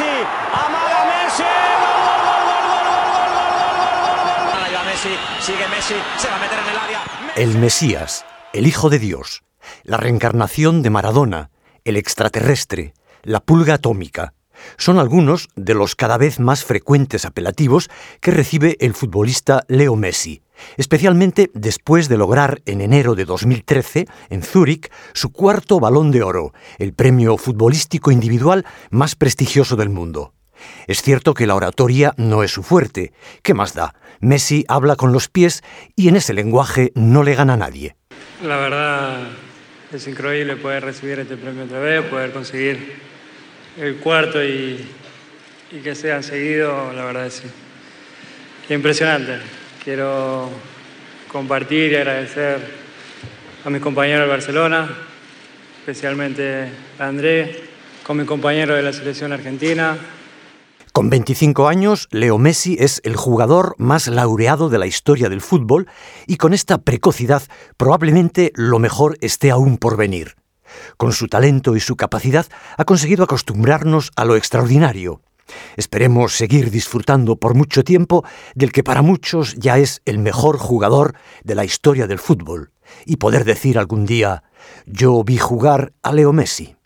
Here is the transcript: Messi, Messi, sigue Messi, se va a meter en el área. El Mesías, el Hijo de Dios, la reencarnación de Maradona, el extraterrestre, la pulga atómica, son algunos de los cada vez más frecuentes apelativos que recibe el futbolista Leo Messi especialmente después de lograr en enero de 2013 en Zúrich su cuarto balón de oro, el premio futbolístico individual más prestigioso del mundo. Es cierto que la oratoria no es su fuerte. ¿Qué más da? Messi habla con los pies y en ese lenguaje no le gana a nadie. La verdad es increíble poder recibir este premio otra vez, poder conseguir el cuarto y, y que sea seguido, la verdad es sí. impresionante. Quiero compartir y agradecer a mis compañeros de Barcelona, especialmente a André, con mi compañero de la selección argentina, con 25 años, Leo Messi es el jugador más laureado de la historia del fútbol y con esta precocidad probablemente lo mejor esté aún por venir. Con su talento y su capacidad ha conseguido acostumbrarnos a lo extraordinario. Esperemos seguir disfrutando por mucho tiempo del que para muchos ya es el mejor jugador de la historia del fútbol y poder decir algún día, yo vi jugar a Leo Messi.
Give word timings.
Messi, 0.00 0.24
Messi, 4.86 5.16
sigue 5.40 5.68
Messi, 5.68 5.94
se 6.18 6.28
va 6.28 6.36
a 6.36 6.40
meter 6.40 6.58
en 6.58 6.68
el 6.70 6.78
área. 6.78 7.00
El 7.36 7.58
Mesías, 7.58 8.24
el 8.54 8.66
Hijo 8.66 8.88
de 8.88 8.98
Dios, 8.98 9.42
la 9.82 9.98
reencarnación 9.98 10.82
de 10.82 10.90
Maradona, 10.90 11.50
el 11.84 11.96
extraterrestre, 11.96 12.94
la 13.22 13.40
pulga 13.40 13.74
atómica, 13.74 14.32
son 14.78 14.98
algunos 14.98 15.48
de 15.54 15.74
los 15.74 15.96
cada 15.96 16.16
vez 16.16 16.40
más 16.40 16.64
frecuentes 16.64 17.24
apelativos 17.24 17.90
que 18.20 18.30
recibe 18.30 18.76
el 18.80 18.94
futbolista 18.94 19.64
Leo 19.68 19.96
Messi 19.96 20.42
especialmente 20.76 21.50
después 21.54 22.08
de 22.08 22.16
lograr 22.16 22.62
en 22.66 22.80
enero 22.80 23.14
de 23.14 23.24
2013 23.24 24.06
en 24.30 24.42
Zúrich 24.42 24.90
su 25.12 25.32
cuarto 25.32 25.80
balón 25.80 26.10
de 26.10 26.22
oro, 26.22 26.52
el 26.78 26.92
premio 26.92 27.36
futbolístico 27.36 28.10
individual 28.10 28.64
más 28.90 29.14
prestigioso 29.14 29.76
del 29.76 29.90
mundo. 29.90 30.34
Es 30.86 31.02
cierto 31.02 31.34
que 31.34 31.46
la 31.46 31.54
oratoria 31.54 32.12
no 32.16 32.42
es 32.42 32.50
su 32.50 32.62
fuerte. 32.62 33.12
¿Qué 33.42 33.54
más 33.54 33.74
da? 33.74 33.94
Messi 34.20 34.64
habla 34.68 34.96
con 34.96 35.12
los 35.12 35.28
pies 35.28 35.62
y 35.96 36.08
en 36.08 36.16
ese 36.16 36.34
lenguaje 36.34 36.92
no 36.94 37.22
le 37.22 37.34
gana 37.34 37.54
a 37.54 37.56
nadie. 37.56 37.96
La 38.44 38.56
verdad 38.56 39.28
es 39.92 40.06
increíble 40.06 40.56
poder 40.56 40.84
recibir 40.84 41.18
este 41.18 41.36
premio 41.36 41.64
otra 41.64 41.80
vez, 41.80 42.04
poder 42.04 42.32
conseguir 42.32 42.94
el 43.78 43.96
cuarto 43.96 44.42
y, 44.44 44.86
y 45.72 45.78
que 45.80 45.94
sea 45.94 46.22
seguido, 46.22 46.92
la 46.92 47.04
verdad 47.04 47.26
es 47.26 47.34
sí. 47.34 48.74
impresionante. 48.74 49.38
Quiero 49.82 50.50
compartir 51.32 51.92
y 51.92 51.96
agradecer 51.96 52.60
a 53.64 53.70
mis 53.70 53.80
compañeros 53.80 54.26
de 54.26 54.28
Barcelona, 54.28 54.88
especialmente 55.78 56.68
a 56.98 57.06
André, 57.06 57.64
con 58.02 58.18
mi 58.18 58.26
compañero 58.26 58.74
de 58.74 58.82
la 58.82 58.92
selección 58.92 59.32
argentina, 59.32 59.96
con 60.92 61.08
25 61.08 61.68
años, 61.68 62.08
Leo 62.10 62.36
Messi 62.36 62.76
es 62.78 63.00
el 63.04 63.14
jugador 63.14 63.76
más 63.78 64.08
laureado 64.08 64.68
de 64.68 64.78
la 64.78 64.86
historia 64.86 65.28
del 65.28 65.40
fútbol 65.40 65.86
y 66.26 66.36
con 66.36 66.52
esta 66.52 66.78
precocidad 66.78 67.42
probablemente 67.76 68.50
lo 68.56 68.80
mejor 68.80 69.16
esté 69.20 69.52
aún 69.52 69.78
por 69.78 69.96
venir. 69.96 70.34
Con 70.96 71.12
su 71.12 71.28
talento 71.28 71.76
y 71.76 71.80
su 71.80 71.96
capacidad 71.96 72.46
ha 72.76 72.84
conseguido 72.84 73.22
acostumbrarnos 73.22 74.10
a 74.16 74.24
lo 74.24 74.34
extraordinario. 74.34 75.22
Esperemos 75.76 76.36
seguir 76.36 76.70
disfrutando 76.70 77.36
por 77.36 77.54
mucho 77.54 77.84
tiempo 77.84 78.24
del 78.54 78.72
que 78.72 78.84
para 78.84 79.02
muchos 79.02 79.54
ya 79.56 79.78
es 79.78 80.02
el 80.04 80.18
mejor 80.18 80.58
jugador 80.58 81.14
de 81.44 81.54
la 81.54 81.64
historia 81.64 82.06
del 82.06 82.18
fútbol 82.18 82.72
y 83.06 83.16
poder 83.16 83.44
decir 83.44 83.78
algún 83.78 84.04
día, 84.04 84.42
yo 84.86 85.22
vi 85.24 85.38
jugar 85.38 85.92
a 86.02 86.12
Leo 86.12 86.32
Messi. 86.32 86.76